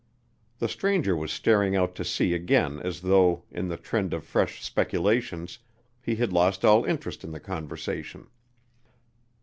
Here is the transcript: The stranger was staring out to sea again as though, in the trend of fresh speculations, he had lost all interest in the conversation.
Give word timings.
The 0.57 0.67
stranger 0.67 1.15
was 1.15 1.31
staring 1.31 1.75
out 1.75 1.93
to 1.93 2.03
sea 2.03 2.33
again 2.33 2.79
as 2.79 3.01
though, 3.01 3.43
in 3.51 3.67
the 3.67 3.77
trend 3.77 4.15
of 4.15 4.23
fresh 4.25 4.63
speculations, 4.63 5.59
he 6.01 6.15
had 6.15 6.33
lost 6.33 6.65
all 6.65 6.85
interest 6.85 7.23
in 7.23 7.29
the 7.33 7.39
conversation. 7.39 8.25